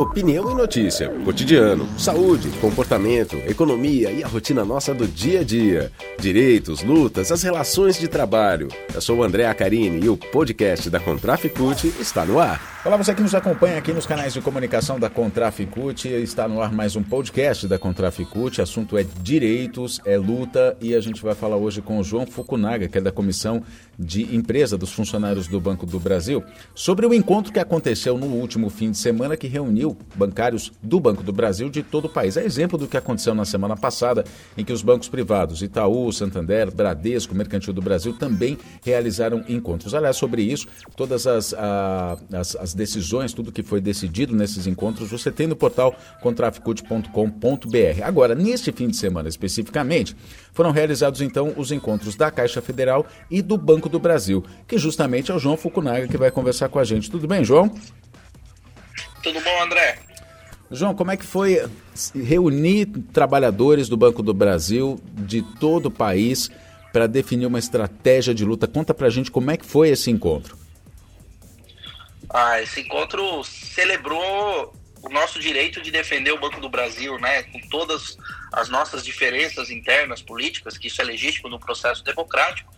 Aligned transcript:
Opinião 0.00 0.50
e 0.50 0.54
notícia, 0.54 1.10
cotidiano, 1.26 1.86
saúde, 1.98 2.48
comportamento, 2.58 3.36
economia 3.46 4.10
e 4.10 4.24
a 4.24 4.26
rotina 4.26 4.64
nossa 4.64 4.94
do 4.94 5.06
dia 5.06 5.40
a 5.40 5.44
dia. 5.44 5.92
Direitos, 6.18 6.82
lutas, 6.82 7.30
as 7.30 7.42
relações 7.42 7.98
de 7.98 8.08
trabalho. 8.08 8.68
Eu 8.94 9.00
sou 9.02 9.18
o 9.18 9.22
André 9.22 9.44
Acarini 9.44 10.02
e 10.02 10.08
o 10.08 10.16
podcast 10.16 10.88
da 10.88 10.98
Contraficute 10.98 11.88
está 12.00 12.24
no 12.24 12.40
ar. 12.40 12.80
Olá, 12.82 12.96
você 12.96 13.14
que 13.14 13.20
nos 13.20 13.34
acompanha 13.34 13.76
aqui 13.76 13.92
nos 13.92 14.06
canais 14.06 14.32
de 14.32 14.40
comunicação 14.40 14.98
da 14.98 15.10
Contraficute. 15.10 16.08
Está 16.08 16.48
no 16.48 16.62
ar 16.62 16.72
mais 16.72 16.96
um 16.96 17.02
podcast 17.02 17.68
da 17.68 17.78
Contraficute. 17.78 18.62
Assunto 18.62 18.96
é 18.96 19.04
direitos, 19.20 20.00
é 20.06 20.16
luta 20.16 20.78
e 20.80 20.94
a 20.94 21.00
gente 21.02 21.22
vai 21.22 21.34
falar 21.34 21.56
hoje 21.56 21.82
com 21.82 21.98
o 21.98 22.02
João 22.02 22.24
Fukunaga, 22.24 22.88
que 22.88 22.96
é 22.96 23.00
da 23.02 23.12
Comissão 23.12 23.62
de 23.98 24.34
Empresa 24.34 24.78
dos 24.78 24.94
Funcionários 24.94 25.46
do 25.46 25.60
Banco 25.60 25.84
do 25.84 26.00
Brasil, 26.00 26.42
sobre 26.74 27.04
o 27.04 27.12
encontro 27.12 27.52
que 27.52 27.58
aconteceu 27.58 28.16
no 28.16 28.28
último 28.28 28.70
fim 28.70 28.90
de 28.92 28.96
semana 28.96 29.36
que 29.36 29.46
reuniu 29.46 29.89
bancários 30.14 30.72
do 30.82 30.98
Banco 31.00 31.22
do 31.22 31.32
Brasil 31.32 31.68
de 31.68 31.82
todo 31.82 32.06
o 32.06 32.08
país. 32.08 32.36
É 32.36 32.44
exemplo 32.44 32.78
do 32.78 32.86
que 32.86 32.96
aconteceu 32.96 33.34
na 33.34 33.44
semana 33.44 33.76
passada, 33.76 34.24
em 34.56 34.64
que 34.64 34.72
os 34.72 34.82
bancos 34.82 35.08
privados 35.08 35.62
Itaú, 35.62 36.12
Santander, 36.12 36.74
Bradesco, 36.74 37.34
Mercantil 37.34 37.72
do 37.72 37.82
Brasil 37.82 38.12
também 38.12 38.58
realizaram 38.84 39.44
encontros. 39.48 39.94
Aliás, 39.94 40.16
sobre 40.16 40.42
isso, 40.42 40.66
todas 40.96 41.26
as, 41.26 41.54
a, 41.54 42.16
as, 42.32 42.56
as 42.56 42.74
decisões, 42.74 43.32
tudo 43.32 43.52
que 43.52 43.62
foi 43.62 43.80
decidido 43.80 44.34
nesses 44.34 44.66
encontros, 44.66 45.10
você 45.10 45.30
tem 45.30 45.46
no 45.46 45.56
portal 45.56 45.94
contraficute.com.br. 46.22 48.02
Agora, 48.04 48.34
neste 48.34 48.72
fim 48.72 48.88
de 48.88 48.96
semana 48.96 49.28
especificamente, 49.28 50.16
foram 50.52 50.70
realizados 50.70 51.20
então 51.20 51.52
os 51.56 51.72
encontros 51.72 52.16
da 52.16 52.30
Caixa 52.30 52.60
Federal 52.60 53.06
e 53.30 53.42
do 53.42 53.56
Banco 53.56 53.88
do 53.88 53.98
Brasil, 53.98 54.44
que 54.66 54.78
justamente 54.78 55.30
é 55.30 55.34
o 55.34 55.38
João 55.38 55.56
Fukunaga 55.56 56.08
que 56.08 56.16
vai 56.16 56.30
conversar 56.30 56.68
com 56.68 56.78
a 56.78 56.84
gente. 56.84 57.10
Tudo 57.10 57.26
bem, 57.26 57.44
João? 57.44 57.72
Tudo 59.22 59.40
bom, 59.40 59.62
André? 59.62 59.98
João, 60.70 60.94
como 60.94 61.10
é 61.10 61.16
que 61.16 61.24
foi 61.24 61.68
reunir 62.14 62.86
trabalhadores 63.12 63.88
do 63.88 63.96
Banco 63.96 64.22
do 64.22 64.32
Brasil 64.32 65.00
de 65.12 65.42
todo 65.58 65.86
o 65.86 65.90
país 65.90 66.50
para 66.92 67.06
definir 67.06 67.46
uma 67.46 67.58
estratégia 67.58 68.32
de 68.32 68.44
luta? 68.44 68.68
Conta 68.68 68.94
para 68.94 69.08
a 69.08 69.10
gente 69.10 69.30
como 69.30 69.50
é 69.50 69.56
que 69.56 69.66
foi 69.66 69.88
esse 69.88 70.10
encontro. 70.10 70.56
Ah, 72.28 72.62
esse 72.62 72.82
encontro 72.82 73.42
celebrou 73.42 74.72
o 75.02 75.08
nosso 75.08 75.40
direito 75.40 75.80
de 75.80 75.90
defender 75.90 76.30
o 76.30 76.38
Banco 76.38 76.60
do 76.60 76.68
Brasil, 76.68 77.18
né, 77.18 77.42
com 77.44 77.60
todas 77.68 78.16
as 78.52 78.68
nossas 78.68 79.04
diferenças 79.04 79.70
internas 79.70 80.22
políticas, 80.22 80.76
que 80.76 80.88
isso 80.88 81.00
é 81.00 81.04
legítimo 81.04 81.48
no 81.48 81.58
processo 81.58 82.04
democrático, 82.04 82.72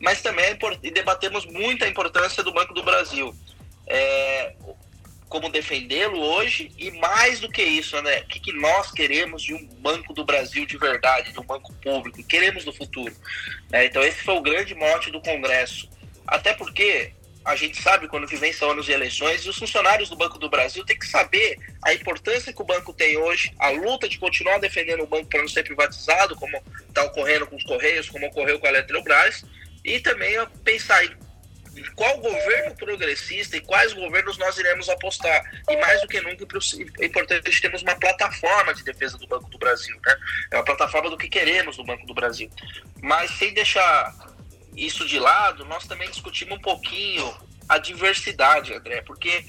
mas 0.00 0.20
também 0.20 0.44
é 0.44 0.58
e 0.82 0.90
debatemos 0.90 1.46
muito 1.46 1.84
a 1.84 1.88
importância 1.88 2.42
do 2.42 2.52
Banco 2.52 2.74
do 2.74 2.82
Brasil. 2.82 3.34
É, 3.86 4.54
como 5.28 5.50
defendê-lo 5.50 6.18
hoje 6.18 6.70
e 6.78 6.90
mais 6.92 7.40
do 7.40 7.50
que 7.50 7.62
isso, 7.62 8.00
né? 8.02 8.20
O 8.20 8.26
que, 8.26 8.40
que, 8.40 8.52
nós 8.52 8.90
queremos 8.90 9.42
de 9.42 9.54
um 9.54 9.66
Banco 9.78 10.12
do 10.14 10.24
Brasil 10.24 10.66
de 10.66 10.76
verdade, 10.76 11.32
de 11.32 11.38
um 11.38 11.44
banco 11.44 11.72
público, 11.74 12.22
queremos 12.24 12.64
no 12.64 12.72
futuro. 12.72 13.14
É, 13.72 13.84
então 13.84 14.02
esse 14.02 14.22
foi 14.22 14.34
o 14.34 14.40
grande 14.40 14.74
mote 14.74 15.10
do 15.10 15.20
Congresso. 15.20 15.88
Até 16.26 16.54
porque 16.54 17.12
a 17.44 17.56
gente 17.56 17.80
sabe 17.80 18.08
quando 18.08 18.26
que 18.26 18.36
vem 18.36 18.52
são 18.52 18.70
anos 18.70 18.84
de 18.84 18.92
eleições 18.92 19.42
e 19.42 19.48
os 19.48 19.56
funcionários 19.56 20.10
do 20.10 20.16
Banco 20.16 20.38
do 20.38 20.50
Brasil 20.50 20.84
têm 20.84 20.98
que 20.98 21.06
saber 21.06 21.58
a 21.82 21.94
importância 21.94 22.52
que 22.52 22.60
o 22.60 22.64
banco 22.64 22.92
tem 22.92 23.16
hoje, 23.16 23.54
a 23.58 23.70
luta 23.70 24.08
de 24.08 24.18
continuar 24.18 24.58
defendendo 24.58 25.02
o 25.02 25.06
banco 25.06 25.28
para 25.28 25.40
não 25.40 25.48
ser 25.48 25.62
privatizado, 25.62 26.36
como 26.36 26.62
está 26.88 27.04
ocorrendo 27.04 27.46
com 27.46 27.56
os 27.56 27.64
Correios, 27.64 28.08
como 28.10 28.26
ocorreu 28.26 28.58
com 28.58 28.66
a 28.66 28.70
Eletrobras, 28.70 29.44
e 29.84 29.98
também 30.00 30.36
pensar 30.62 31.02
em 31.04 31.16
qual 31.94 32.18
governo 32.18 32.74
progressista 32.76 33.56
e 33.56 33.60
quais 33.60 33.92
governos 33.92 34.38
nós 34.38 34.56
iremos 34.58 34.88
apostar. 34.88 35.44
E 35.68 35.76
mais 35.76 36.00
do 36.00 36.08
que 36.08 36.20
nunca 36.20 36.46
é 37.00 37.06
importante 37.06 37.60
termos 37.60 37.82
uma 37.82 37.96
plataforma 37.96 38.74
de 38.74 38.84
defesa 38.84 39.18
do 39.18 39.26
Banco 39.26 39.48
do 39.50 39.58
Brasil, 39.58 39.96
né? 40.04 40.16
É 40.50 40.56
uma 40.56 40.64
plataforma 40.64 41.10
do 41.10 41.18
que 41.18 41.28
queremos 41.28 41.76
do 41.76 41.84
Banco 41.84 42.06
do 42.06 42.14
Brasil. 42.14 42.50
Mas 43.02 43.30
sem 43.32 43.52
deixar 43.52 44.14
isso 44.76 45.06
de 45.06 45.18
lado, 45.18 45.64
nós 45.64 45.86
também 45.86 46.08
discutimos 46.08 46.56
um 46.56 46.60
pouquinho 46.60 47.36
a 47.68 47.78
diversidade, 47.78 48.72
André, 48.72 49.02
porque 49.02 49.44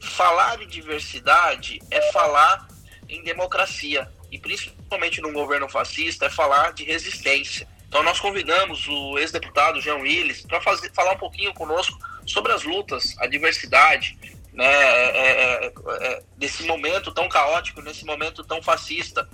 falar 0.00 0.62
em 0.62 0.66
diversidade 0.66 1.80
é 1.90 2.12
falar 2.12 2.66
em 3.08 3.22
democracia 3.22 4.08
e 4.30 4.38
principalmente 4.38 5.20
num 5.20 5.32
governo 5.32 5.68
fascista 5.68 6.26
é 6.26 6.30
falar 6.30 6.72
de 6.72 6.84
resistência. 6.84 7.68
Então 7.94 8.02
nós 8.02 8.18
convidamos 8.18 8.88
o 8.88 9.16
ex-deputado 9.20 9.80
Jean 9.80 9.98
Willis 9.98 10.42
para 10.42 10.60
falar 10.60 11.12
um 11.12 11.16
pouquinho 11.16 11.54
conosco 11.54 11.96
sobre 12.26 12.50
as 12.50 12.64
lutas, 12.64 13.14
a 13.20 13.28
diversidade, 13.28 14.18
né, 14.52 14.66
é, 14.66 15.66
é, 15.66 15.72
é, 16.00 16.22
desse 16.36 16.64
momento 16.64 17.14
tão 17.14 17.28
caótico, 17.28 17.80
nesse 17.82 18.04
momento 18.04 18.42
tão 18.42 18.60
fascista. 18.60 19.28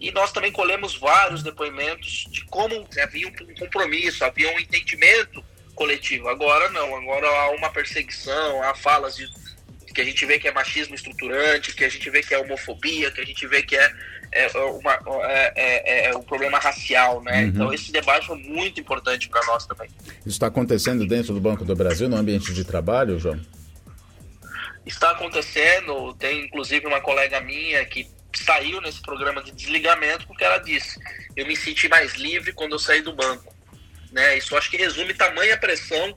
E 0.00 0.10
nós 0.12 0.32
também 0.32 0.50
colhemos 0.50 0.96
vários 0.96 1.42
depoimentos 1.42 2.24
de 2.30 2.42
como 2.46 2.88
havia 3.02 3.28
um 3.28 3.54
compromisso, 3.58 4.24
havia 4.24 4.50
um 4.50 4.58
entendimento 4.58 5.44
coletivo. 5.74 6.30
Agora 6.30 6.70
não, 6.70 6.96
agora 6.96 7.28
há 7.28 7.50
uma 7.50 7.68
perseguição, 7.68 8.62
há 8.62 8.74
falas 8.74 9.14
de 9.14 9.26
que 9.92 10.00
a 10.00 10.04
gente 10.04 10.24
vê 10.26 10.38
que 10.38 10.48
é 10.48 10.52
machismo 10.52 10.94
estruturante, 10.94 11.74
que 11.74 11.84
a 11.84 11.88
gente 11.88 12.08
vê 12.10 12.22
que 12.22 12.34
é 12.34 12.38
homofobia, 12.38 13.10
que 13.10 13.20
a 13.20 13.24
gente 13.24 13.46
vê 13.46 13.62
que 13.62 13.76
é 13.76 13.92
é, 14.32 14.44
é, 14.44 14.64
uma, 14.64 14.98
é, 15.24 15.52
é, 15.56 16.06
é 16.06 16.16
um 16.16 16.22
problema 16.22 16.58
racial, 16.58 17.22
né? 17.22 17.42
Uhum. 17.42 17.48
Então 17.48 17.74
esse 17.74 17.90
debate 17.90 18.28
foi 18.28 18.38
muito 18.38 18.80
importante 18.80 19.28
para 19.28 19.44
nós 19.46 19.66
também. 19.66 19.90
Isso 20.20 20.28
está 20.28 20.46
acontecendo 20.46 21.06
dentro 21.06 21.34
do 21.34 21.40
Banco 21.40 21.64
do 21.64 21.74
Brasil, 21.74 22.08
no 22.08 22.16
ambiente 22.16 22.52
de 22.54 22.64
trabalho, 22.64 23.18
João? 23.18 23.40
Está 24.86 25.10
acontecendo, 25.10 26.14
tem 26.14 26.44
inclusive 26.44 26.86
uma 26.86 27.00
colega 27.00 27.40
minha 27.40 27.84
que 27.84 28.08
saiu 28.32 28.80
nesse 28.80 29.02
programa 29.02 29.42
de 29.42 29.50
desligamento 29.50 30.26
porque 30.26 30.44
ela 30.44 30.58
disse: 30.58 30.98
eu 31.36 31.46
me 31.46 31.56
senti 31.56 31.88
mais 31.88 32.14
livre 32.14 32.52
quando 32.52 32.72
eu 32.72 32.78
saí 32.78 33.02
do 33.02 33.12
banco. 33.12 33.52
Né? 34.12 34.38
Isso 34.38 34.56
acho 34.56 34.70
que 34.70 34.76
resume 34.76 35.12
tamanha 35.14 35.56
pressão 35.56 36.14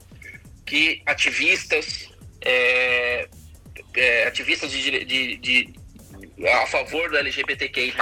que 0.65 1.01
ativistas, 1.05 2.09
é, 2.41 3.27
é, 3.95 4.27
ativistas 4.27 4.71
de, 4.71 5.05
de, 5.05 5.37
de, 5.37 5.73
a 6.47 6.65
favor 6.67 7.09
do 7.09 7.17
LGBTQI+, 7.17 7.93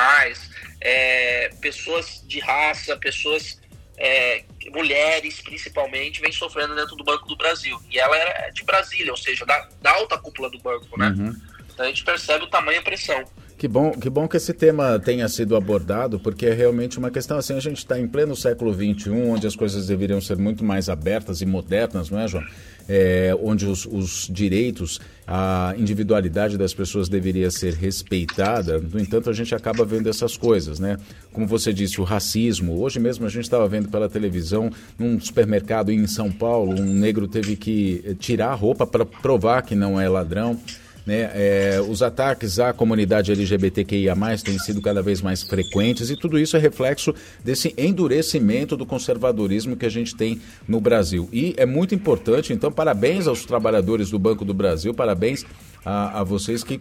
é, 0.80 1.50
pessoas 1.62 2.24
de 2.26 2.40
raça, 2.40 2.98
pessoas, 2.98 3.60
é, 3.98 4.44
mulheres 4.74 5.42
principalmente, 5.42 6.22
vêm 6.22 6.32
sofrendo 6.32 6.76
dentro 6.76 6.96
do 6.96 7.04
Banco 7.04 7.28
do 7.28 7.36
Brasil. 7.36 7.80
E 7.90 8.00
ela 8.00 8.16
era 8.16 8.50
de 8.50 8.64
Brasília, 8.64 9.12
ou 9.12 9.18
seja, 9.18 9.46
da, 9.46 9.68
da 9.82 9.92
alta 9.92 10.18
cúpula 10.18 10.50
do 10.50 10.60
banco, 10.60 10.98
né? 11.00 11.14
Uhum. 11.18 11.36
Então 11.74 11.86
a 11.86 11.90
gente 11.90 12.04
percebe 12.04 12.44
o 12.46 12.50
tamanho 12.50 12.78
e 12.78 12.80
a 12.80 12.84
pressão. 12.84 13.24
Que 13.62 13.68
bom, 13.68 13.92
que 13.92 14.10
bom 14.10 14.28
que 14.28 14.38
esse 14.38 14.54
tema 14.54 14.98
tenha 14.98 15.30
sido 15.30 15.56
abordado, 15.56 16.20
porque 16.20 16.48
é 16.48 16.52
realmente 16.52 16.98
uma 16.98 17.12
questão 17.12 17.38
assim, 17.38 17.54
a 17.56 17.60
gente 17.60 17.78
está 17.78 18.00
em 18.00 18.08
pleno 18.08 18.36
século 18.36 18.74
XXI, 18.74 19.12
onde 19.12 19.46
as 19.46 19.56
coisas 19.56 19.86
deveriam 19.86 20.20
ser 20.20 20.36
muito 20.36 20.64
mais 20.66 20.90
abertas 20.90 21.42
e 21.42 21.46
modernas, 21.46 22.10
não 22.10 22.20
é, 22.20 22.28
João? 22.28 22.44
É, 22.90 23.38
onde 23.40 23.68
os, 23.68 23.86
os, 23.86 24.28
direitos, 24.34 25.00
a 25.28 25.76
individualidade 25.78 26.58
das 26.58 26.74
pessoas 26.74 27.08
deveria 27.08 27.52
ser 27.52 27.76
respeitada. 27.76 28.80
No 28.80 29.00
entanto, 29.00 29.30
a 29.30 29.34
gente 29.34 29.54
acaba 29.54 29.86
vendo 29.86 30.10
essas 30.10 30.36
coisas, 30.36 30.80
né? 30.80 30.98
Como 31.32 31.46
você 31.46 31.72
disse, 31.72 32.02
o 32.02 32.04
racismo. 32.04 32.82
Hoje 32.82 33.00
mesmo 33.00 33.28
a 33.28 33.30
gente 33.30 33.44
estava 33.44 33.68
vendo 33.68 33.90
pela 33.90 34.10
televisão, 34.10 34.72
num 34.98 35.20
supermercado 35.20 35.92
em 35.92 36.08
São 36.08 36.32
Paulo, 36.32 36.82
um 36.82 36.94
negro 36.96 37.28
teve 37.28 37.56
que 37.56 38.16
tirar 38.18 38.50
a 38.50 38.56
roupa 38.56 38.88
para 38.88 39.06
provar 39.06 39.62
que 39.62 39.76
não 39.76 40.02
é 40.02 40.10
ladrão. 40.10 40.60
Né? 41.06 41.32
É, 41.34 41.84
os 41.88 42.02
ataques 42.04 42.60
à 42.60 42.74
comunidade 42.74 43.32
LGBTQIA 43.32 44.16
têm 44.44 44.60
sido 44.60 44.82
cada 44.82 45.02
vez 45.02 45.22
mais 45.22 45.42
frequentes 45.42 46.10
e 46.10 46.16
tudo 46.16 46.38
isso 46.38 46.56
é 46.56 46.60
reflexo 46.60 47.14
desse 47.44 47.74
endurecimento 47.78 48.78
do 48.78 48.86
conservadorismo 48.86 49.76
que 49.76 49.86
a 49.86 49.90
gente 49.90 50.16
tem 50.16 50.42
no 50.68 50.80
Brasil. 50.80 51.28
E 51.34 51.54
é 51.58 51.66
muito 51.66 51.96
importante, 51.96 52.54
então, 52.54 52.72
parabéns 52.72 53.28
aos 53.28 53.46
trabalhadores 53.46 54.10
do 54.10 54.20
Banco 54.20 54.46
do 54.46 54.54
Brasil, 54.54 54.94
parabéns 54.94 55.46
a, 55.84 56.22
a 56.22 56.24
vocês 56.24 56.64
que 56.64 56.80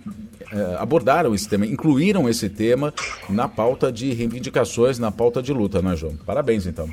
é, 0.53 0.77
abordaram 0.79 1.35
esse 1.35 1.49
tema, 1.49 1.67
incluíram 1.67 2.29
esse 2.29 2.49
tema 2.49 2.93
na 3.29 3.49
pauta 3.49 3.91
de 3.91 4.13
reivindicações, 4.13 4.99
na 4.99 5.11
pauta 5.11 5.43
de 5.43 5.53
luta, 5.53 5.81
né, 5.81 5.97
João? 5.97 6.17
Parabéns, 6.27 6.67
então. 6.67 6.89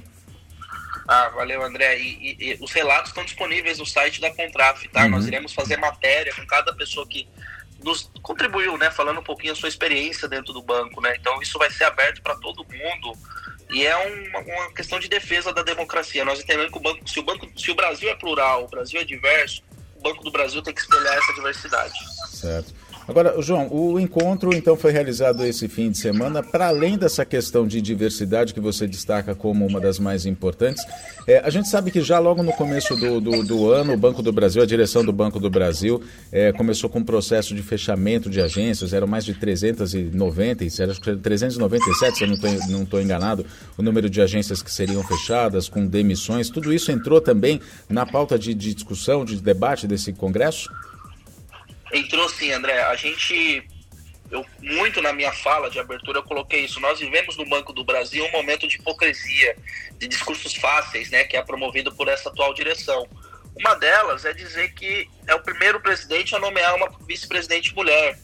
Ah, 1.07 1.29
valeu, 1.29 1.63
André. 1.63 1.97
E, 1.99 2.37
e, 2.39 2.51
e, 2.51 2.57
os 2.59 2.71
relatos 2.71 3.09
estão 3.09 3.23
disponíveis 3.23 3.79
no 3.79 3.85
site 3.85 4.19
da 4.19 4.33
Contraf, 4.33 4.87
tá? 4.89 5.03
Uhum. 5.03 5.11
Nós 5.11 5.27
iremos 5.27 5.53
fazer 5.53 5.77
matéria 5.77 6.35
com 6.35 6.45
cada 6.45 6.73
pessoa 6.73 7.07
que 7.07 7.27
nos 7.83 8.11
contribuiu, 8.21 8.77
né? 8.77 8.91
Falando 8.91 9.19
um 9.19 9.23
pouquinho 9.23 9.53
a 9.53 9.55
sua 9.55 9.69
experiência 9.69 10.27
dentro 10.27 10.51
do 10.51 10.61
banco, 10.61 10.99
né? 11.01 11.15
Então 11.19 11.41
isso 11.41 11.57
vai 11.57 11.71
ser 11.71 11.85
aberto 11.85 12.21
para 12.21 12.35
todo 12.35 12.65
mundo 12.65 13.13
e 13.69 13.85
é 13.85 13.95
uma, 13.95 14.39
uma, 14.39 14.73
questão 14.73 14.99
de 14.99 15.07
defesa 15.07 15.53
da 15.53 15.63
democracia. 15.63 16.25
Nós 16.25 16.39
entendemos 16.39 16.71
que 16.71 16.77
o 16.77 16.81
banco, 16.81 17.09
se 17.09 17.19
o 17.19 17.23
banco, 17.23 17.47
se 17.57 17.71
o 17.71 17.75
Brasil 17.75 18.09
é 18.09 18.15
plural, 18.15 18.65
o 18.65 18.67
Brasil 18.67 18.99
é 18.99 19.03
diverso, 19.03 19.61
o 19.95 20.01
Banco 20.01 20.23
do 20.23 20.31
Brasil 20.31 20.61
tem 20.61 20.73
que 20.73 20.81
espelhar 20.81 21.17
essa 21.17 21.33
diversidade. 21.33 21.93
Certo. 22.29 22.73
Agora, 23.07 23.41
João, 23.41 23.69
o 23.71 23.97
encontro 23.97 24.53
então 24.53 24.75
foi 24.75 24.91
realizado 24.91 25.45
esse 25.45 25.69
fim 25.69 25.89
de 25.89 25.97
semana. 25.97 26.43
Para 26.43 26.67
além 26.67 26.97
dessa 26.97 27.23
questão 27.23 27.65
de 27.65 27.81
diversidade 27.81 28.53
que 28.53 28.59
você 28.59 28.85
destaca 28.85 29.33
como 29.33 29.65
uma 29.65 29.79
das 29.79 29.97
mais 29.97 30.25
importantes, 30.25 30.83
é, 31.25 31.39
a 31.39 31.49
gente 31.49 31.69
sabe 31.69 31.89
que 31.89 32.01
já 32.01 32.19
logo 32.19 32.43
no 32.43 32.51
começo 32.51 32.97
do, 32.97 33.21
do, 33.21 33.43
do, 33.43 33.71
ano, 33.71 33.93
o 33.93 33.97
Banco 33.97 34.21
do 34.21 34.33
Brasil, 34.33 34.61
a 34.61 34.65
direção 34.65 35.05
do 35.05 35.13
Banco 35.13 35.39
do 35.39 35.49
Brasil, 35.49 36.01
é, 36.33 36.51
começou 36.51 36.89
com 36.89 36.99
um 36.99 37.03
processo 37.03 37.55
de 37.55 37.63
fechamento 37.63 38.29
de 38.29 38.41
agências. 38.41 38.91
Eram 38.91 39.07
mais 39.07 39.23
de 39.23 39.33
390, 39.33 40.65
acho 40.65 40.99
que 40.99 41.15
397, 41.15 42.17
se 42.17 42.23
eu 42.25 42.27
não 42.69 42.83
estou 42.83 43.01
enganado, 43.01 43.45
o 43.77 43.81
número 43.81 44.09
de 44.09 44.21
agências 44.21 44.61
que 44.61 44.71
seriam 44.71 45.01
fechadas, 45.01 45.69
com 45.69 45.85
demissões. 45.87 46.49
Tudo 46.49 46.73
isso 46.73 46.91
entrou 46.91 47.21
também 47.21 47.61
na 47.87 48.05
pauta 48.05 48.37
de, 48.37 48.53
de 48.53 48.73
discussão, 48.73 49.23
de 49.23 49.37
debate 49.37 49.87
desse 49.87 50.11
congresso? 50.11 50.69
Entrou 51.91 52.27
sim, 52.29 52.51
André. 52.51 52.81
A 52.83 52.95
gente, 52.95 53.65
eu 54.29 54.45
muito 54.59 55.01
na 55.01 55.13
minha 55.13 55.31
fala 55.31 55.69
de 55.69 55.79
abertura 55.79 56.19
eu 56.19 56.23
coloquei 56.23 56.65
isso. 56.65 56.79
Nós 56.79 56.99
vivemos 56.99 57.37
no 57.37 57.45
Banco 57.45 57.73
do 57.73 57.83
Brasil 57.83 58.25
um 58.25 58.31
momento 58.31 58.67
de 58.67 58.77
hipocrisia, 58.77 59.55
de 59.97 60.07
discursos 60.07 60.55
fáceis, 60.55 61.09
né, 61.09 61.23
que 61.23 61.37
é 61.37 61.41
promovido 61.41 61.93
por 61.93 62.07
essa 62.07 62.29
atual 62.29 62.53
direção. 62.53 63.07
Uma 63.55 63.73
delas 63.75 64.23
é 64.25 64.33
dizer 64.33 64.73
que 64.73 65.09
é 65.25 65.33
o 65.33 65.41
primeiro 65.41 65.79
presidente 65.79 66.35
a 66.35 66.39
nomear 66.39 66.75
uma 66.75 66.89
vice-presidente 67.07 67.73
mulher. 67.73 68.19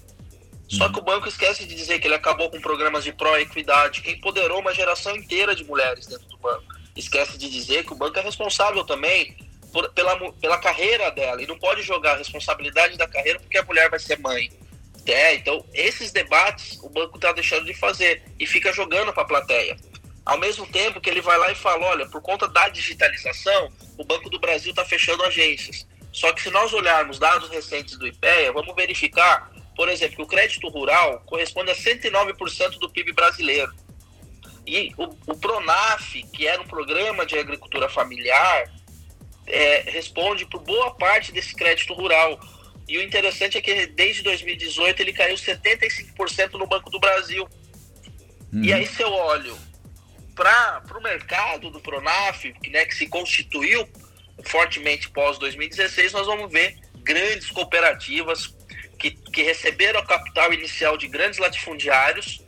Só 0.68 0.89
que 0.89 1.00
o 1.00 1.04
banco 1.04 1.27
esquece 1.27 1.65
de 1.65 1.75
dizer 1.75 2.00
que 2.00 2.07
ele 2.07 2.15
acabou 2.15 2.50
com 2.50 2.60
programas 2.62 3.04
de 3.04 3.12
pró-equidade, 3.12 4.01
que 4.01 4.12
empoderou 4.12 4.60
uma 4.60 4.74
geração 4.74 5.15
inteira 5.15 5.56
de 5.56 5.63
mulheres 5.63 6.07
dentro 6.07 6.27
do 6.27 6.38
banco. 6.38 6.63
Esquece 6.95 7.38
de 7.38 7.50
dizer 7.50 7.83
que 7.83 7.94
o 7.94 7.95
banco 7.95 8.18
é 8.18 8.21
responsável 8.21 8.83
também 8.83 9.36
por, 9.74 9.92
pela, 9.92 10.31
pela 10.34 10.58
carreira 10.60 11.10
dela 11.10 11.42
e 11.42 11.48
não 11.48 11.58
pode 11.58 11.81
jogar 11.81 12.14
a 12.14 12.18
responsabilidade 12.18 12.96
da 12.96 13.08
carreira 13.08 13.40
porque 13.40 13.58
a 13.58 13.64
mulher 13.64 13.90
vai 13.90 14.00
ser 14.00 14.20
mãe. 14.20 14.50
É, 15.06 15.34
então, 15.36 15.66
esses 15.74 16.12
debates 16.12 16.80
o 16.81 16.90
banco 16.90 17.18
está 17.18 17.34
deixando 17.34 17.66
de 17.66 17.74
fazer 17.74 18.24
e 18.40 18.46
fica 18.46 18.72
jogando 18.72 19.12
para 19.12 19.24
a 19.24 19.28
plateia. 19.28 19.75
Ao 20.25 20.38
mesmo 20.38 20.66
tempo 20.68 21.02
que 21.02 21.10
ele 21.10 21.20
vai 21.20 21.38
lá 21.38 21.52
e 21.52 21.56
fala: 21.56 21.86
olha, 21.88 22.08
por 22.08 22.22
conta 22.22 22.48
da 22.48 22.70
digitalização, 22.70 23.70
o 23.98 24.06
Banco 24.06 24.30
do 24.30 24.40
Brasil 24.40 24.70
está 24.70 24.86
fechando 24.86 25.24
agências. 25.24 25.86
Só 26.14 26.31
que 26.31 26.42
se 26.42 26.50
nós 26.52 26.72
olharmos 26.72 27.20
dados 27.20 27.50
recentes 27.50 27.98
do 27.98 28.08
IPEA, 28.08 28.54
vamos 28.54 28.74
verificar, 28.75 29.52
por 29.75 29.90
exemplo, 29.90 30.16
que 30.18 30.22
o 30.22 30.28
crédito 30.28 30.70
rural 30.70 31.22
corresponde 31.25 31.72
a 31.72 31.75
109% 31.75 32.78
do 32.80 32.90
PIB 32.90 33.12
brasileiro. 33.12 33.74
E 34.66 34.94
o, 34.98 35.04
o 35.28 35.38
PRONAF, 35.38 36.24
que 36.31 36.48
era 36.48 36.62
um 36.62 36.68
programa 36.68 37.25
de 37.25 37.38
agricultura 37.38 37.90
familiar, 37.90 38.72
é, 39.48 39.84
responde 39.92 40.45
por 40.45 40.62
boa 40.62 40.95
parte 40.95 41.31
desse 41.31 41.56
crédito 41.56 41.94
rural. 41.94 42.40
E 42.88 42.98
o 42.98 43.04
interessante 43.04 43.57
é 43.57 43.62
que 43.62 43.88
desde 43.88 44.22
2018 44.24 45.01
ele 45.01 45.13
caiu 45.13 45.36
75% 45.36 46.54
no 46.54 46.68
Banco 46.68 46.90
do 46.90 47.00
Brasil. 47.00 47.48
Uhum. 48.51 48.63
E 48.63 48.74
aí, 48.74 48.86
se 48.86 49.01
eu 49.01 49.12
olho 49.12 49.57
para 50.36 50.84
o 50.98 51.01
mercado 51.01 51.69
do 51.69 51.80
Pronaf, 51.80 52.44
né, 52.69 52.86
que 52.86 52.95
se 52.95 53.07
constituiu 53.07 53.88
fortemente 54.44 55.10
pós 55.10 55.38
2016, 55.38 56.12
nós 56.12 56.25
vamos 56.25 56.51
ver 56.51 56.75
grandes 57.04 57.50
cooperativas 57.51 58.54
que, 58.98 59.12
que 59.12 59.44
receberam 59.44 60.00
a 60.00 60.06
capital 60.06 60.54
inicial 60.54 60.98
de 60.98 61.07
grandes 61.07 61.39
latifundiários, 61.39 62.42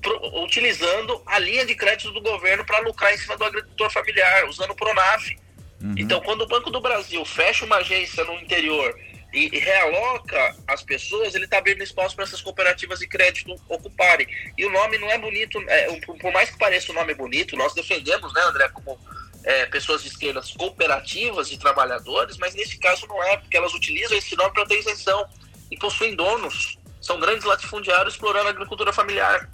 pro, 0.00 0.42
utilizando 0.42 1.22
a 1.26 1.38
linha 1.38 1.64
de 1.64 1.74
crédito 1.74 2.12
do 2.12 2.20
governo 2.20 2.64
para 2.64 2.80
lucrar 2.80 3.12
em 3.12 3.18
cima 3.18 3.36
do 3.36 3.44
agricultor 3.44 3.90
familiar, 3.90 4.48
usando 4.48 4.70
o 4.70 4.76
Pronaf. 4.76 5.43
Uhum. 5.84 5.94
Então, 5.98 6.18
quando 6.22 6.40
o 6.40 6.46
Banco 6.46 6.70
do 6.70 6.80
Brasil 6.80 7.22
fecha 7.26 7.66
uma 7.66 7.76
agência 7.76 8.24
no 8.24 8.32
interior 8.40 8.98
e, 9.34 9.54
e 9.54 9.58
realoca 9.58 10.56
as 10.66 10.82
pessoas, 10.82 11.34
ele 11.34 11.44
está 11.44 11.58
abrindo 11.58 11.82
espaço 11.82 12.14
para 12.16 12.24
essas 12.24 12.40
cooperativas 12.40 13.00
de 13.00 13.06
crédito 13.06 13.54
ocuparem. 13.68 14.26
E 14.56 14.64
o 14.64 14.70
nome 14.70 14.96
não 14.96 15.10
é 15.10 15.18
bonito, 15.18 15.62
é, 15.68 16.00
por 16.00 16.32
mais 16.32 16.48
que 16.48 16.58
pareça 16.58 16.90
um 16.90 16.94
nome 16.94 17.12
bonito, 17.12 17.54
nós 17.54 17.74
defendemos, 17.74 18.32
né, 18.32 18.40
André, 18.46 18.66
como 18.70 18.98
é, 19.44 19.66
pessoas 19.66 20.02
de 20.02 20.08
esquerdas 20.08 20.52
cooperativas 20.52 21.50
de 21.50 21.58
trabalhadores, 21.58 22.38
mas 22.38 22.54
nesse 22.54 22.78
caso 22.78 23.06
não 23.06 23.22
é, 23.22 23.36
porque 23.36 23.56
elas 23.56 23.74
utilizam 23.74 24.16
esse 24.16 24.34
nome 24.36 24.54
para 24.54 24.64
ter 24.64 24.78
isenção 24.78 25.28
e 25.70 25.76
possuem 25.76 26.16
donos. 26.16 26.78
São 26.98 27.20
grandes 27.20 27.44
latifundiários 27.44 28.14
explorando 28.14 28.48
a 28.48 28.52
agricultura 28.52 28.90
familiar. 28.90 29.50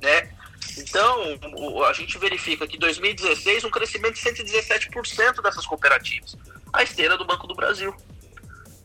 Né? 0.00 0.30
Então, 0.78 1.84
a 1.88 1.92
gente 1.92 2.18
verifica 2.18 2.66
que 2.66 2.76
em 2.76 2.78
2016 2.78 3.64
um 3.64 3.70
crescimento 3.70 4.14
de 4.14 4.20
117% 4.20 5.42
dessas 5.42 5.66
cooperativas, 5.66 6.36
a 6.72 6.82
esteira 6.82 7.16
do 7.16 7.24
Banco 7.24 7.46
do 7.46 7.54
Brasil. 7.54 7.94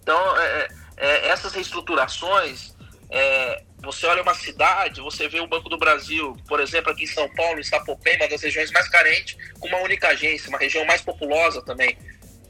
Então, 0.01 0.37
é, 0.37 0.67
é, 0.97 1.27
essas 1.27 1.53
reestruturações, 1.53 2.73
é, 3.09 3.63
você 3.83 4.05
olha 4.05 4.21
uma 4.21 4.33
cidade, 4.33 5.01
você 5.01 5.27
vê 5.27 5.39
o 5.39 5.47
Banco 5.47 5.67
do 5.67 5.77
Brasil, 5.77 6.37
por 6.47 6.59
exemplo, 6.59 6.91
aqui 6.91 7.03
em 7.03 7.07
São 7.07 7.27
Paulo, 7.33 7.59
em 7.59 7.63
Sapopé, 7.63 8.15
uma 8.15 8.27
das 8.27 8.41
regiões 8.41 8.71
mais 8.71 8.87
carentes, 8.87 9.37
com 9.59 9.67
uma 9.67 9.79
única 9.79 10.09
agência, 10.09 10.49
uma 10.49 10.59
região 10.59 10.85
mais 10.85 11.01
populosa 11.01 11.61
também. 11.61 11.97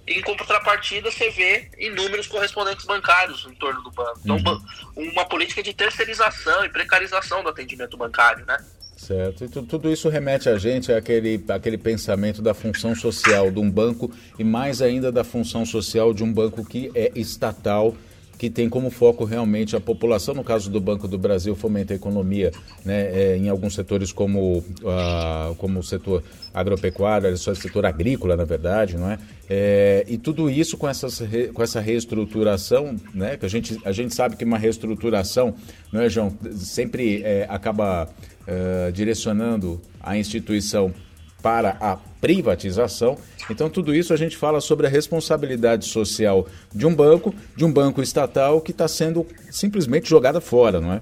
Em 0.08 0.22
contrapartida, 0.22 1.10
você 1.10 1.30
vê 1.30 1.70
inúmeros 1.78 2.28
correspondentes 2.28 2.86
bancários 2.86 3.46
em 3.46 3.56
torno 3.56 3.82
do 3.82 3.92
banco. 3.92 4.20
Então, 4.24 4.36
uhum. 4.36 5.12
uma 5.12 5.26
política 5.26 5.64
de 5.64 5.74
terceirização 5.74 6.66
e 6.66 6.70
precarização 6.70 7.44
do 7.44 7.50
atendimento 7.50 7.96
bancário, 7.96 8.46
né? 8.46 8.58
Certo. 9.02 9.44
E 9.44 9.48
tudo 9.48 9.92
isso 9.92 10.10
remete 10.10 10.48
a 10.48 10.60
gente 10.60 10.94
àquele, 10.94 11.44
àquele 11.50 11.78
pensamento 11.78 12.40
da 12.40 12.54
função 12.54 12.94
social 12.94 13.50
de 13.50 13.60
um 13.60 13.70
banco 13.70 14.12
e 14.38 14.44
mais 14.44 14.80
ainda 14.80 15.12
da 15.12 15.24
função 15.24 15.66
social 15.66 16.14
de 16.14 16.24
um 16.24 16.32
banco 16.32 16.64
que 16.64 16.92
é 16.94 17.12
estatal, 17.16 17.96
que 18.38 18.50
tem 18.50 18.68
como 18.68 18.90
foco 18.90 19.24
realmente 19.24 19.76
a 19.76 19.80
população. 19.80 20.34
No 20.34 20.44
caso 20.44 20.70
do 20.70 20.82
Banco 20.82 21.08
do 21.08 21.18
Brasil, 21.18 21.56
fomenta 21.56 21.94
a 21.94 21.96
economia 21.96 22.52
né, 22.84 23.02
é, 23.14 23.38
em 23.38 23.50
alguns 23.50 23.76
setores 23.76 24.12
como, 24.12 24.58
uh, 24.58 25.56
como 25.58 25.80
o 25.80 25.84
setor 25.84 26.24
agropecuário, 26.54 27.32
o 27.32 27.38
setor 27.38 27.86
agrícola, 27.86 28.36
na 28.36 28.44
verdade, 28.44 28.98
não 28.98 29.12
é? 29.12 29.20
é 29.50 30.06
e 30.08 30.18
tudo 30.18 30.50
isso 30.50 30.78
com, 30.78 30.90
essas, 30.90 31.22
com 31.54 31.62
essa 31.62 31.80
reestruturação, 31.80 32.96
né, 33.14 33.38
que 33.38 33.46
a 33.46 33.50
gente, 33.50 33.80
a 33.86 33.92
gente 33.92 34.14
sabe 34.14 34.36
que 34.36 34.44
uma 34.44 34.58
reestruturação, 34.58 35.54
não 35.92 36.02
é, 36.02 36.10
João, 36.10 36.36
sempre 36.56 37.22
é, 37.24 37.46
acaba 37.48 38.06
uh, 38.08 38.92
direcionando 38.92 39.80
a 40.00 40.18
instituição 40.18 40.94
para 41.42 41.78
a 41.80 41.98
privatização. 42.20 43.18
Então, 43.50 43.70
tudo 43.70 43.94
isso 43.94 44.14
a 44.14 44.18
gente 44.18 44.38
fala 44.38 44.62
sobre 44.62 44.88
a 44.88 44.90
responsabilidade 44.90 45.86
social 45.86 46.48
de 46.74 46.86
um 46.86 46.94
banco, 46.94 47.34
de 47.56 47.66
um 47.66 47.72
banco 47.72 48.02
estatal 48.02 48.62
que 48.62 48.72
está 48.72 48.88
sendo 48.88 49.28
simplesmente 49.50 50.10
jogada 50.10 50.40
fora, 50.40 50.80
não 50.80 50.94
é? 50.94 51.02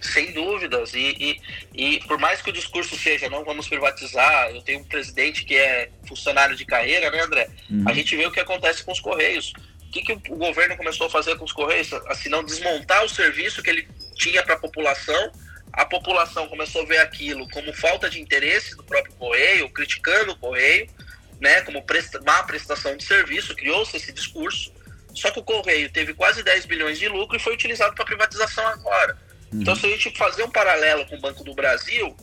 Sem 0.00 0.32
dúvidas. 0.32 0.94
E, 0.94 1.16
e, 1.18 1.40
e, 1.74 2.00
por 2.06 2.18
mais 2.18 2.40
que 2.40 2.50
o 2.50 2.52
discurso 2.52 2.96
seja 2.96 3.28
não 3.28 3.44
vamos 3.44 3.66
privatizar, 3.68 4.50
eu 4.50 4.62
tenho 4.62 4.80
um 4.80 4.84
presidente 4.84 5.44
que 5.44 5.56
é 5.56 5.90
funcionário 6.06 6.54
de 6.54 6.64
carreira, 6.64 7.10
né, 7.10 7.22
André? 7.22 7.48
Uhum. 7.70 7.84
A 7.86 7.92
gente 7.92 8.14
vê 8.16 8.26
o 8.26 8.30
que 8.30 8.40
acontece 8.40 8.84
com 8.84 8.92
os 8.92 9.00
Correios. 9.00 9.52
O 9.88 9.90
que, 9.90 10.02
que 10.02 10.32
o 10.32 10.36
governo 10.36 10.76
começou 10.76 11.06
a 11.06 11.10
fazer 11.10 11.36
com 11.36 11.44
os 11.44 11.52
Correios? 11.52 11.92
Assim, 12.06 12.28
não 12.28 12.44
desmontar 12.44 13.04
o 13.04 13.08
serviço 13.08 13.62
que 13.62 13.70
ele 13.70 13.88
tinha 14.14 14.42
para 14.42 14.54
a 14.54 14.58
população 14.58 15.32
a 15.72 15.84
população 15.84 16.48
começou 16.48 16.82
a 16.82 16.86
ver 16.86 16.98
aquilo 16.98 17.48
como 17.50 17.72
falta 17.72 18.08
de 18.08 18.20
interesse 18.20 18.76
do 18.76 18.82
próprio 18.82 19.14
correio, 19.14 19.68
criticando 19.70 20.32
o 20.32 20.36
correio, 20.36 20.88
né, 21.40 21.60
como 21.62 21.82
presta 21.82 22.20
má 22.22 22.42
prestação 22.44 22.96
de 22.96 23.04
serviço, 23.04 23.54
criou-se 23.54 23.96
esse 23.96 24.12
discurso. 24.12 24.72
Só 25.14 25.30
que 25.30 25.38
o 25.38 25.42
correio 25.42 25.90
teve 25.90 26.14
quase 26.14 26.42
10 26.42 26.66
bilhões 26.66 26.98
de 26.98 27.08
lucro 27.08 27.36
e 27.36 27.40
foi 27.40 27.54
utilizado 27.54 27.94
para 27.94 28.04
privatização 28.04 28.66
agora. 28.66 29.16
Uhum. 29.52 29.62
Então, 29.62 29.74
se 29.74 29.86
a 29.86 29.88
gente 29.90 30.16
fazer 30.16 30.44
um 30.44 30.50
paralelo 30.50 31.06
com 31.06 31.16
o 31.16 31.20
Banco 31.20 31.44
do 31.44 31.54
Brasil, 31.54 32.14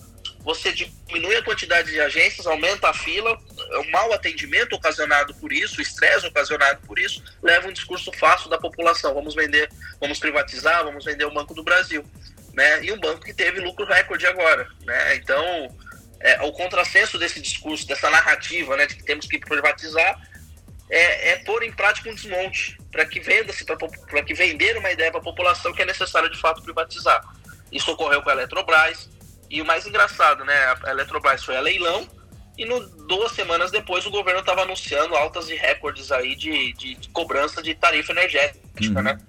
você 0.44 0.72
diminui 0.72 1.36
a 1.36 1.44
quantidade 1.44 1.92
de 1.92 2.00
agências, 2.00 2.46
aumenta 2.46 2.90
a 2.90 2.94
fila, 2.94 3.40
o 3.80 3.92
mau 3.92 4.12
atendimento 4.14 4.74
ocasionado 4.74 5.34
por 5.36 5.54
isso, 5.54 5.80
o 5.80 5.82
estresse 5.82 6.28
ocasionado 6.28 6.86
por 6.86 7.00
isso, 7.00 7.24
leva 7.42 7.68
um 7.68 7.72
discurso 7.72 8.12
fácil 8.14 8.50
da 8.50 8.58
população. 8.58 9.14
Vamos 9.14 9.34
vender, 9.34 9.70
vamos 10.00 10.20
privatizar, 10.20 10.84
vamos 10.84 11.06
vender 11.06 11.26
o 11.26 11.34
Banco 11.34 11.54
do 11.54 11.64
Brasil 11.64 12.04
né? 12.54 12.84
E 12.84 12.92
um 12.92 13.00
banco 13.00 13.22
que 13.22 13.34
teve 13.34 13.60
lucro 13.60 13.86
recorde 13.86 14.26
agora, 14.26 14.68
né? 14.86 15.16
Então, 15.16 15.68
é, 16.20 16.42
o 16.44 16.52
contrassenso 16.52 17.18
desse 17.18 17.42
discurso, 17.42 17.86
dessa 17.86 18.10
narrativa, 18.10 18.78
né, 18.78 18.86
de 18.86 18.96
que 18.96 19.04
temos 19.04 19.28
que 19.28 19.38
privatizar, 19.38 20.22
é, 20.90 21.32
é 21.32 21.36
pôr 21.44 21.64
em 21.64 21.72
prática 21.72 22.10
um 22.10 22.16
desmonte 22.16 22.78
para 22.92 23.06
que 23.06 23.20
venda-se 23.20 23.66
para 23.66 24.24
que 24.24 24.34
vender 24.34 24.78
uma 24.78 24.92
ideia 24.92 25.12
para 25.12 25.20
a 25.20 25.24
população 25.24 25.74
que 25.74 25.82
é 25.82 25.86
necessário 25.86 26.30
de 26.30 26.40
fato 26.40 26.62
privatizar. 26.62 27.22
Isso 27.72 27.92
ocorreu 27.92 28.22
com 28.22 28.30
a 28.30 28.34
Eletrobras 28.34 29.10
e 29.50 29.62
o 29.62 29.66
mais 29.66 29.86
engraçado, 29.86 30.46
né? 30.46 30.54
A 30.84 30.92
Eletrobras 30.92 31.44
foi 31.44 31.58
a 31.58 31.62
leilão 31.62 32.08
e 32.58 32.66
no, 32.66 32.80
duas 33.08 33.32
semanas 33.32 33.72
depois 33.72 34.06
o 34.06 34.12
governo 34.12 34.42
estava 34.42 34.62
anunciando 34.62 35.16
altas 35.16 35.50
e 35.50 35.56
recordes 35.56 36.12
aí 36.12 36.36
de, 36.36 36.74
de, 36.74 36.96
de, 36.96 37.10
cobrança 37.10 37.64
de 37.64 37.74
tarifa 37.74 38.12
energética, 38.12 38.60
uhum. 38.80 39.02
né? 39.02 39.20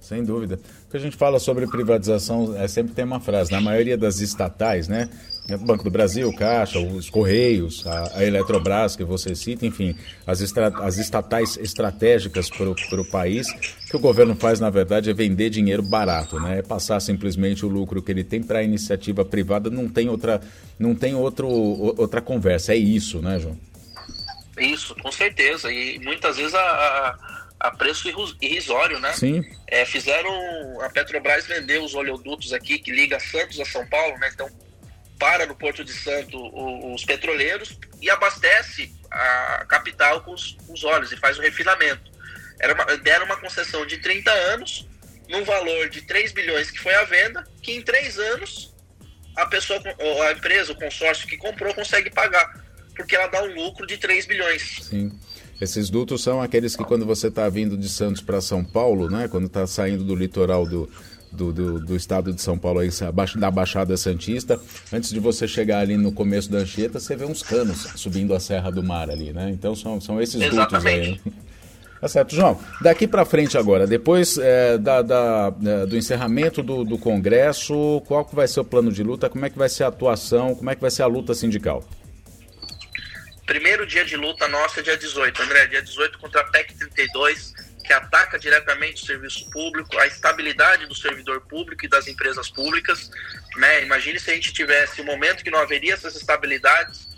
Sem 0.00 0.24
dúvida. 0.24 0.58
Que 0.90 0.96
a 0.96 1.00
gente 1.00 1.16
fala 1.16 1.38
sobre 1.38 1.66
privatização 1.66 2.56
é 2.56 2.66
sempre 2.66 2.94
tem 2.94 3.04
uma 3.04 3.20
frase, 3.20 3.52
na 3.52 3.60
maioria 3.60 3.96
das 3.96 4.20
estatais, 4.20 4.88
né? 4.88 5.10
Banco 5.56 5.84
do 5.84 5.90
Brasil, 5.90 6.30
Caixa, 6.34 6.78
os 6.78 7.08
Correios, 7.08 7.86
a, 7.86 8.18
a 8.18 8.24
Eletrobras, 8.24 8.96
que 8.96 9.04
você 9.04 9.34
cita, 9.34 9.64
enfim, 9.64 9.96
as, 10.26 10.42
estra, 10.42 10.68
as 10.84 10.98
estatais 10.98 11.56
estratégicas 11.56 12.50
para 12.50 13.00
o 13.00 13.04
país, 13.04 13.50
que 13.88 13.96
o 13.96 13.98
governo 13.98 14.34
faz, 14.34 14.60
na 14.60 14.68
verdade, 14.68 15.08
é 15.08 15.14
vender 15.14 15.48
dinheiro 15.48 15.82
barato, 15.82 16.38
né? 16.38 16.58
É 16.58 16.62
passar 16.62 17.00
simplesmente 17.00 17.64
o 17.64 17.68
lucro 17.68 18.02
que 18.02 18.12
ele 18.12 18.24
tem 18.24 18.42
para 18.42 18.58
a 18.58 18.62
iniciativa 18.62 19.24
privada, 19.24 19.70
não 19.70 19.88
tem 19.88 20.08
outra, 20.08 20.40
não 20.78 20.94
tem 20.94 21.14
outro, 21.14 21.48
outra 21.48 22.20
conversa. 22.20 22.74
É 22.74 22.76
isso, 22.76 23.20
né, 23.22 23.38
João? 23.38 23.56
Isso, 24.58 24.94
com 24.96 25.10
certeza. 25.10 25.72
E 25.72 25.98
muitas 26.00 26.36
vezes 26.36 26.54
a, 26.54 26.60
a 26.60 27.37
preço 27.76 28.08
irrisório, 28.40 29.00
né? 29.00 29.12
Sim. 29.12 29.44
É, 29.66 29.84
fizeram 29.84 30.80
a 30.80 30.88
Petrobras 30.90 31.46
vender 31.46 31.80
os 31.80 31.94
oleodutos 31.94 32.52
aqui 32.52 32.78
que 32.78 32.92
liga 32.92 33.18
Santos 33.18 33.58
a 33.60 33.64
São 33.64 33.86
Paulo, 33.88 34.16
né? 34.18 34.30
Então 34.32 34.48
para 35.18 35.46
no 35.46 35.54
Porto 35.54 35.84
de 35.84 35.92
Santo 35.92 36.38
os 36.94 37.04
petroleiros 37.04 37.76
e 38.00 38.08
abastece 38.08 38.94
a 39.10 39.66
capital 39.68 40.22
com 40.22 40.32
os, 40.32 40.56
os 40.68 40.84
óleos 40.84 41.10
e 41.10 41.16
faz 41.16 41.38
o 41.38 41.42
refinamento. 41.42 42.10
Era 42.60 42.74
uma, 42.74 42.84
deram 42.98 43.26
uma 43.26 43.36
concessão 43.36 43.84
de 43.84 43.98
30 43.98 44.30
anos, 44.30 44.88
num 45.28 45.44
valor 45.44 45.88
de 45.88 46.02
3 46.02 46.32
bilhões 46.32 46.70
que 46.70 46.78
foi 46.78 46.94
a 46.94 47.04
venda, 47.04 47.44
que 47.62 47.72
em 47.72 47.82
3 47.82 48.18
anos 48.18 48.74
a 49.36 49.46
pessoa, 49.46 49.80
a 50.28 50.32
empresa, 50.32 50.72
o 50.72 50.76
consórcio 50.76 51.26
que 51.26 51.36
comprou 51.36 51.72
consegue 51.74 52.10
pagar, 52.10 52.64
porque 52.96 53.14
ela 53.14 53.28
dá 53.28 53.42
um 53.42 53.54
lucro 53.54 53.86
de 53.86 53.96
3 53.96 54.26
bilhões. 54.26 54.78
Sim. 54.82 55.18
Esses 55.60 55.90
dutos 55.90 56.22
são 56.22 56.40
aqueles 56.40 56.76
que 56.76 56.84
quando 56.84 57.04
você 57.04 57.28
está 57.28 57.48
vindo 57.48 57.76
de 57.76 57.88
Santos 57.88 58.22
para 58.22 58.40
São 58.40 58.64
Paulo, 58.64 59.10
né, 59.10 59.26
quando 59.28 59.46
está 59.46 59.66
saindo 59.66 60.04
do 60.04 60.14
litoral 60.14 60.64
do, 60.64 60.88
do, 61.32 61.52
do, 61.52 61.80
do, 61.80 61.96
estado 61.96 62.32
de 62.32 62.40
São 62.40 62.56
Paulo, 62.56 62.78
aí, 62.78 62.90
da 63.36 63.50
Baixada 63.50 63.96
Santista, 63.96 64.58
antes 64.92 65.10
de 65.10 65.18
você 65.18 65.48
chegar 65.48 65.80
ali 65.80 65.96
no 65.96 66.12
começo 66.12 66.50
da 66.50 66.58
Anchieta, 66.58 67.00
você 67.00 67.16
vê 67.16 67.24
uns 67.24 67.42
canos 67.42 67.88
subindo 67.96 68.34
a 68.34 68.40
Serra 68.40 68.70
do 68.70 68.82
Mar 68.82 69.10
ali, 69.10 69.32
né? 69.32 69.50
Então 69.50 69.74
são, 69.74 70.00
são 70.00 70.20
esses 70.20 70.40
Exatamente. 70.40 71.10
dutos 71.10 71.26
aí. 71.26 71.32
Né? 71.32 71.32
Tá 72.00 72.06
certo, 72.06 72.34
João. 72.34 72.56
Daqui 72.80 73.08
para 73.08 73.24
frente 73.24 73.58
agora, 73.58 73.84
depois 73.84 74.38
é, 74.38 74.78
da, 74.78 75.02
da, 75.02 75.52
é, 75.64 75.86
do 75.86 75.96
encerramento 75.96 76.62
do, 76.62 76.84
do 76.84 76.96
Congresso, 76.96 78.00
qual 78.06 78.24
que 78.24 78.36
vai 78.36 78.46
ser 78.46 78.60
o 78.60 78.64
plano 78.64 78.92
de 78.92 79.02
luta? 79.02 79.28
Como 79.28 79.44
é 79.44 79.50
que 79.50 79.58
vai 79.58 79.68
ser 79.68 79.82
a 79.82 79.88
atuação? 79.88 80.54
Como 80.54 80.70
é 80.70 80.76
que 80.76 80.80
vai 80.80 80.90
ser 80.90 81.02
a 81.02 81.06
luta 81.06 81.34
sindical? 81.34 81.82
Primeiro 83.48 83.86
dia 83.86 84.04
de 84.04 84.14
luta 84.14 84.46
nossa 84.46 84.80
é 84.80 84.82
dia 84.82 84.94
18, 84.94 85.42
André, 85.42 85.68
dia 85.68 85.80
18 85.80 86.18
contra 86.18 86.42
a 86.42 86.44
PEC 86.44 86.74
32, 86.74 87.54
que 87.82 87.94
ataca 87.94 88.38
diretamente 88.38 89.02
o 89.02 89.06
serviço 89.06 89.48
público, 89.48 89.98
a 89.98 90.06
estabilidade 90.06 90.84
do 90.84 90.94
servidor 90.94 91.40
público 91.40 91.82
e 91.82 91.88
das 91.88 92.06
empresas 92.06 92.50
públicas. 92.50 93.10
Né? 93.56 93.84
Imagine 93.84 94.20
se 94.20 94.30
a 94.30 94.34
gente 94.34 94.52
tivesse 94.52 95.00
um 95.00 95.04
momento 95.04 95.42
que 95.42 95.50
não 95.50 95.60
haveria 95.60 95.94
essas 95.94 96.14
estabilidades 96.14 97.08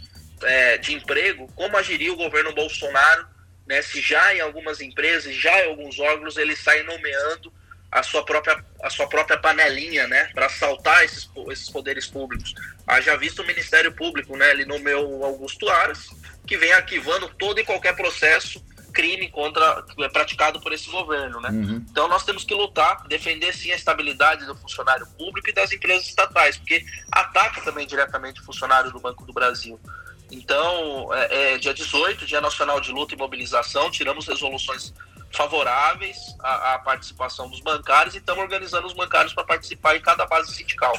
é, 0.45 0.79
de 0.79 0.95
emprego, 0.95 1.51
como 1.57 1.77
agiria 1.77 2.13
o 2.13 2.17
governo 2.17 2.55
Bolsonaro, 2.55 3.27
né? 3.67 3.83
se 3.83 4.01
já 4.01 4.33
em 4.33 4.39
algumas 4.39 4.81
empresas, 4.81 5.35
já 5.35 5.65
em 5.65 5.69
alguns 5.71 5.99
órgãos, 5.99 6.37
ele 6.37 6.55
sai 6.55 6.85
nomeando 6.85 7.53
a 7.91 8.03
sua 8.03 8.25
própria, 8.25 8.65
a 8.83 8.91
sua 8.91 9.09
própria 9.09 9.39
panelinha, 9.39 10.07
né, 10.07 10.31
para 10.35 10.47
assaltar 10.47 11.05
esses, 11.05 11.29
esses 11.51 11.69
poderes 11.69 12.07
públicos. 12.07 12.55
Haja 12.87 13.17
visto 13.17 13.43
o 13.43 13.47
Ministério 13.47 13.93
Público, 13.93 14.37
né, 14.37 14.51
ele 14.51 14.65
nomeou 14.65 15.19
o 15.19 15.25
Augusto 15.25 15.69
Aras, 15.69 16.09
que 16.47 16.57
vem 16.57 16.73
arquivando 16.73 17.29
todo 17.39 17.59
e 17.59 17.65
qualquer 17.65 17.97
processo 17.97 18.65
crime 18.93 19.29
contra 19.29 19.85
é 20.01 20.09
praticado 20.09 20.61
por 20.61 20.73
esse 20.73 20.91
governo, 20.91 21.41
né? 21.41 21.49
Uhum. 21.51 21.85
Então 21.91 22.09
nós 22.09 22.25
temos 22.25 22.43
que 22.43 22.53
lutar, 22.53 23.07
defender 23.07 23.55
sim 23.55 23.71
a 23.71 23.77
estabilidade 23.77 24.45
do 24.45 24.57
funcionário 24.57 25.07
público 25.17 25.49
e 25.49 25.53
das 25.53 25.73
empresas 25.73 26.09
estatais, 26.09 26.57
porque 26.59 26.85
ataca 27.11 27.61
também 27.61 27.87
diretamente 27.87 28.41
o 28.41 28.45
funcionário 28.45 28.91
do 28.91 28.99
Banco 28.99 29.25
do 29.25 29.33
Brasil. 29.33 29.81
Então, 30.31 31.13
é, 31.13 31.55
é 31.55 31.59
dia 31.59 31.75
18, 31.75 32.25
Dia 32.25 32.41
Nacional 32.41 32.81
de 32.81 32.93
Luta 32.93 33.15
e 33.15 33.19
Mobilização, 33.19 33.91
tiramos 33.91 34.29
resoluções 34.29 34.93
favoráveis 35.33 36.17
à, 36.41 36.75
à 36.75 36.79
participação 36.79 37.49
dos 37.49 37.61
bancários 37.61 38.15
e 38.15 38.19
estamos 38.19 38.43
organizando 38.43 38.87
os 38.87 38.93
bancários 38.93 39.33
para 39.33 39.45
participar 39.45 39.97
em 39.97 40.01
cada 40.01 40.27
base 40.27 40.53
sindical. 40.55 40.93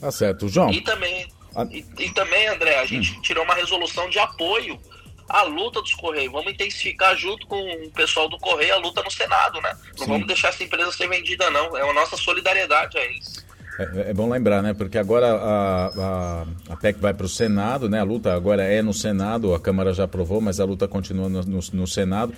Tá 0.00 0.10
certo, 0.10 0.48
João. 0.48 0.70
E 0.70 0.80
também 0.80 1.28
e, 1.70 1.84
e, 1.98 2.10
também, 2.10 2.48
André, 2.48 2.80
a 2.80 2.86
gente 2.86 3.16
hum. 3.16 3.20
tirou 3.20 3.44
uma 3.44 3.54
resolução 3.54 4.08
de 4.08 4.18
apoio 4.18 4.80
à 5.28 5.42
luta 5.42 5.80
dos 5.80 5.94
Correios. 5.94 6.32
Vamos 6.32 6.52
intensificar 6.52 7.16
junto 7.16 7.46
com 7.46 7.60
o 7.60 7.90
pessoal 7.90 8.28
do 8.28 8.38
Correio 8.38 8.74
a 8.74 8.78
luta 8.78 9.02
no 9.02 9.10
Senado, 9.10 9.60
né? 9.60 9.76
Não 9.92 10.04
Sim. 10.04 10.12
vamos 10.12 10.26
deixar 10.26 10.48
essa 10.48 10.64
empresa 10.64 10.90
ser 10.90 11.08
vendida, 11.08 11.48
não. 11.50 11.76
É 11.76 11.88
a 11.88 11.92
nossa 11.92 12.16
solidariedade 12.16 12.98
a 12.98 13.04
eles. 13.04 13.44
É, 13.78 14.10
é 14.10 14.14
bom 14.14 14.28
lembrar, 14.28 14.62
né? 14.62 14.72
Porque 14.72 14.98
agora 14.98 15.32
a, 15.32 15.86
a, 15.86 16.46
a 16.70 16.76
PEC 16.76 17.00
vai 17.00 17.12
para 17.12 17.26
o 17.26 17.28
Senado, 17.28 17.88
né? 17.88 18.00
A 18.00 18.04
luta 18.04 18.34
agora 18.34 18.62
é 18.62 18.82
no 18.82 18.94
Senado, 18.94 19.54
a 19.54 19.60
Câmara 19.60 19.92
já 19.92 20.04
aprovou, 20.04 20.40
mas 20.40 20.60
a 20.60 20.64
luta 20.64 20.86
continua 20.86 21.28
no, 21.28 21.42
no, 21.42 21.60
no 21.72 21.86
Senado. 21.86 22.32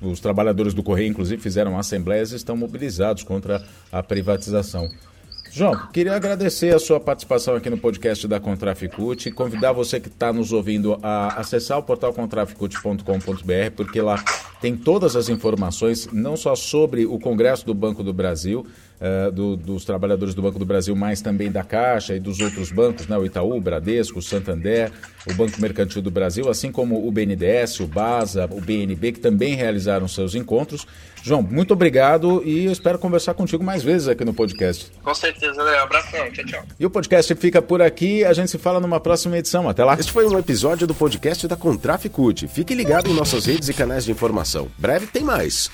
Os 0.00 0.20
trabalhadores 0.20 0.74
do 0.74 0.82
Correio, 0.82 1.08
inclusive, 1.08 1.40
fizeram 1.40 1.78
assembleias 1.78 2.32
e 2.32 2.36
estão 2.36 2.56
mobilizados 2.56 3.22
contra 3.22 3.64
a 3.90 4.02
privatização. 4.02 4.88
João, 5.56 5.74
queria 5.90 6.14
agradecer 6.14 6.74
a 6.74 6.78
sua 6.78 7.00
participação 7.00 7.54
aqui 7.54 7.70
no 7.70 7.78
podcast 7.78 8.28
da 8.28 8.38
Contraficute 8.38 9.30
e 9.30 9.32
convidar 9.32 9.72
você 9.72 9.98
que 9.98 10.08
está 10.08 10.30
nos 10.30 10.52
ouvindo 10.52 10.98
a 11.02 11.28
acessar 11.40 11.78
o 11.78 11.82
portal 11.82 12.12
contraficute.com.br, 12.12 13.70
porque 13.74 14.02
lá 14.02 14.22
tem 14.60 14.76
todas 14.76 15.16
as 15.16 15.30
informações, 15.30 16.08
não 16.12 16.36
só 16.36 16.54
sobre 16.54 17.06
o 17.06 17.18
Congresso 17.18 17.64
do 17.64 17.72
Banco 17.72 18.02
do 18.02 18.12
Brasil, 18.12 18.66
uh, 19.00 19.32
do, 19.32 19.56
dos 19.56 19.84
trabalhadores 19.84 20.34
do 20.34 20.42
Banco 20.42 20.58
do 20.58 20.66
Brasil, 20.66 20.94
mas 20.94 21.20
também 21.20 21.50
da 21.50 21.62
Caixa 21.62 22.14
e 22.14 22.20
dos 22.20 22.40
outros 22.40 22.70
bancos, 22.70 23.06
né, 23.06 23.16
o 23.16 23.24
Itaú, 23.24 23.56
o 23.56 23.60
Bradesco, 23.60 24.18
o 24.18 24.22
Santander, 24.22 24.92
o 25.26 25.34
Banco 25.34 25.60
Mercantil 25.60 26.02
do 26.02 26.10
Brasil, 26.10 26.48
assim 26.48 26.70
como 26.70 27.06
o 27.06 27.10
BNDES, 27.10 27.80
o 27.80 27.86
BASA, 27.86 28.46
o 28.50 28.60
BNB, 28.60 29.12
que 29.12 29.20
também 29.20 29.54
realizaram 29.54 30.06
seus 30.08 30.34
encontros. 30.34 30.86
João, 31.22 31.42
muito 31.42 31.72
obrigado 31.72 32.40
e 32.44 32.66
eu 32.66 32.72
espero 32.72 32.98
conversar 32.98 33.34
contigo 33.34 33.64
mais 33.64 33.82
vezes 33.82 34.06
aqui 34.06 34.24
no 34.24 34.32
podcast. 34.32 34.92
Com 35.02 35.14
certeza, 35.14 35.45
né? 35.54 35.78
Abração, 35.78 36.30
tchau, 36.32 36.44
tchau. 36.44 36.62
E 36.78 36.86
o 36.86 36.90
podcast 36.90 37.34
fica 37.34 37.60
por 37.60 37.82
aqui, 37.82 38.24
a 38.24 38.32
gente 38.32 38.50
se 38.50 38.58
fala 38.58 38.80
numa 38.80 38.98
próxima 38.98 39.36
edição. 39.38 39.68
Até 39.68 39.84
lá. 39.84 39.94
Este 39.94 40.12
foi 40.12 40.26
um 40.26 40.38
episódio 40.38 40.86
do 40.86 40.94
podcast 40.94 41.46
da 41.46 41.56
Contraficute. 41.56 42.48
Fique 42.48 42.74
ligado 42.74 43.10
em 43.10 43.14
nossas 43.14 43.46
redes 43.46 43.68
e 43.68 43.74
canais 43.74 44.04
de 44.04 44.12
informação. 44.12 44.68
Breve 44.78 45.06
tem 45.06 45.22
mais. 45.22 45.70